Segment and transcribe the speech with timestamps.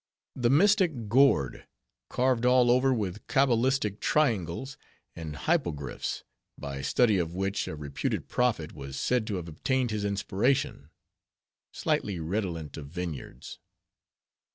[0.35, 1.67] The mystic Gourd;
[2.09, 4.75] carved all over with cabalistic triangles,
[5.15, 6.23] and hypogrifs;
[6.57, 10.89] by study of which a reputed prophet, was said to have obtained his inspiration.
[11.71, 13.59] (Slightly redolent of vineyards).